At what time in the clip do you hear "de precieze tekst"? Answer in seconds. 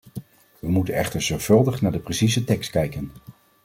1.91-2.71